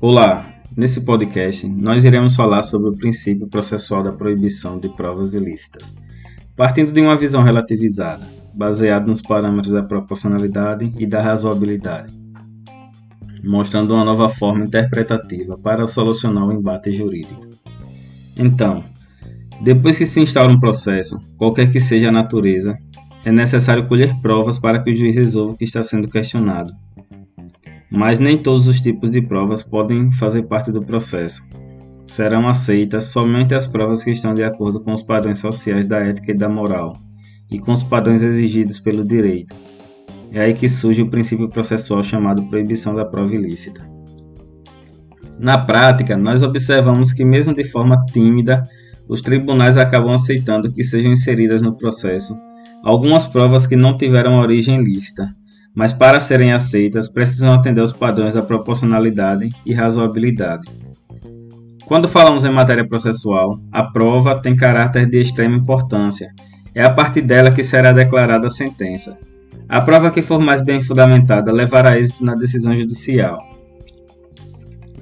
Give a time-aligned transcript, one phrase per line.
[0.00, 5.92] Olá, nesse podcast nós iremos falar sobre o princípio processual da proibição de provas ilícitas,
[6.54, 8.24] partindo de uma visão relativizada,
[8.54, 12.12] baseada nos parâmetros da proporcionalidade e da razoabilidade,
[13.42, 17.48] mostrando uma nova forma interpretativa para solucionar o embate jurídico.
[18.36, 18.84] Então,
[19.60, 22.78] depois que se instaura um processo, qualquer que seja a natureza,
[23.24, 26.72] é necessário colher provas para que o juiz resolva o que está sendo questionado.
[27.90, 31.42] Mas nem todos os tipos de provas podem fazer parte do processo.
[32.06, 36.32] Serão aceitas somente as provas que estão de acordo com os padrões sociais da ética
[36.32, 36.96] e da moral,
[37.50, 39.54] e com os padrões exigidos pelo direito.
[40.32, 43.80] É aí que surge o princípio processual chamado proibição da prova ilícita.
[45.38, 48.64] Na prática, nós observamos que, mesmo de forma tímida,
[49.08, 52.36] os tribunais acabam aceitando que sejam inseridas no processo
[52.82, 55.34] algumas provas que não tiveram origem lícita,
[55.74, 60.70] mas para serem aceitas precisam atender aos padrões da proporcionalidade e razoabilidade.
[61.86, 66.28] Quando falamos em matéria processual, a prova tem caráter de extrema importância.
[66.74, 69.16] É a partir dela que será declarada a sentença.
[69.68, 73.38] A prova que for mais bem fundamentada levará êxito na decisão judicial.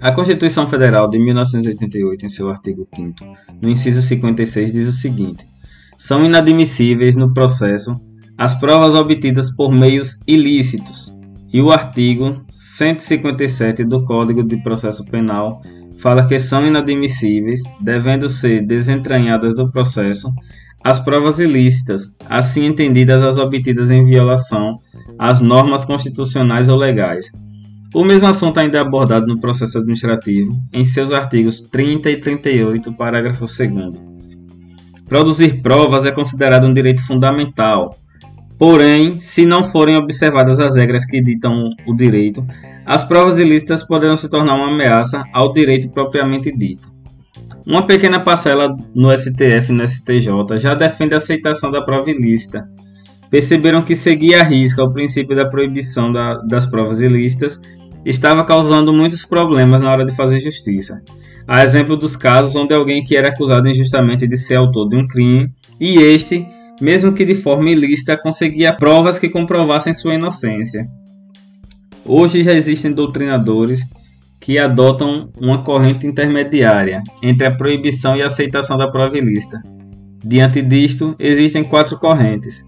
[0.00, 3.14] A Constituição Federal de 1988, em seu artigo 5,
[3.60, 5.44] no inciso 56, diz o seguinte:
[5.98, 7.98] são inadmissíveis no processo
[8.38, 11.14] as provas obtidas por meios ilícitos,
[11.52, 15.62] e o artigo 157 do Código de Processo Penal
[15.98, 20.30] fala que são inadmissíveis, devendo ser desentranhadas do processo,
[20.84, 24.78] as provas ilícitas, assim entendidas as obtidas em violação
[25.18, 27.32] às normas constitucionais ou legais.
[27.94, 32.92] O mesmo assunto ainda é abordado no processo administrativo, em seus artigos 30 e 38,
[32.92, 34.16] parágrafo 2
[35.08, 37.96] Produzir provas é considerado um direito fundamental.
[38.58, 42.46] Porém, se não forem observadas as regras que ditam o direito,
[42.86, 46.90] as provas ilícitas poderão se tornar uma ameaça ao direito propriamente dito.
[47.66, 52.68] Uma pequena parcela no STF e no STJ já defende a aceitação da prova ilícita.
[53.28, 57.60] Perceberam que seguir a risca o princípio da proibição da, das provas ilícitas
[58.04, 61.02] estava causando muitos problemas na hora de fazer justiça.
[61.46, 65.06] Há exemplo dos casos onde alguém que era acusado injustamente de ser autor de um
[65.06, 66.46] crime e este,
[66.80, 70.86] mesmo que de forma ilícita, conseguia provas que comprovassem sua inocência.
[72.04, 73.80] Hoje já existem doutrinadores
[74.40, 79.60] que adotam uma corrente intermediária entre a proibição e a aceitação da prova ilícita.
[80.24, 82.64] Diante disto, existem quatro correntes.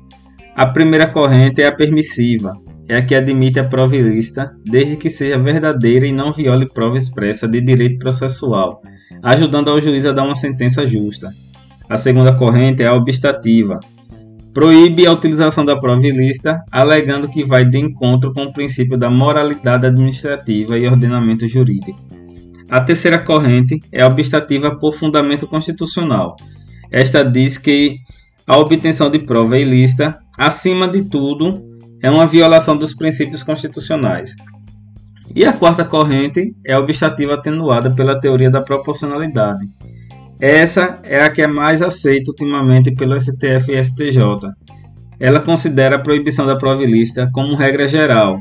[0.57, 2.53] A primeira corrente é a permissiva,
[2.89, 6.99] é a que admite a prova ilícita, desde que seja verdadeira e não viole prova
[6.99, 8.83] expressa de direito processual,
[9.23, 11.33] ajudando ao juiz a dar uma sentença justa.
[11.89, 13.79] A segunda corrente é a obstativa.
[14.59, 19.09] Proíbe a utilização da prova ilícita, alegando que vai de encontro com o princípio da
[19.09, 21.97] moralidade administrativa e ordenamento jurídico.
[22.69, 26.35] A terceira corrente é obstativa por fundamento constitucional.
[26.91, 27.99] Esta diz que
[28.45, 31.63] a obtenção de prova ilícita, acima de tudo,
[32.03, 34.35] é uma violação dos princípios constitucionais.
[35.37, 39.78] E a quarta corrente é obstativa atenuada pela teoria da proporcionalidade.
[40.41, 44.21] Essa é a que é mais aceita ultimamente pelo STF e STJ.
[45.19, 48.39] Ela considera a proibição da prova ilícita como regra geral,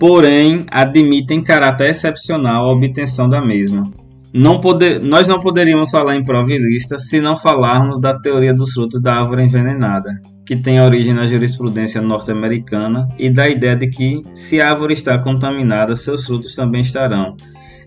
[0.00, 3.88] porém admite em caráter excepcional a obtenção da mesma.
[4.34, 8.72] Não poder, nós não poderíamos falar em prova ilícita se não falarmos da teoria dos
[8.72, 10.10] frutos da árvore envenenada,
[10.44, 15.16] que tem origem na jurisprudência norte-americana e da ideia de que, se a árvore está
[15.18, 17.36] contaminada, seus frutos também estarão.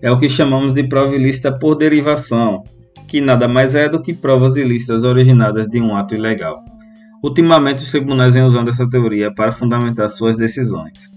[0.00, 2.64] É o que chamamos de prova ilícita por derivação,
[3.12, 6.64] que nada mais é do que provas ilícitas originadas de um ato ilegal.
[7.22, 11.12] Ultimamente, os tribunais vêm usando essa teoria para fundamentar suas decisões.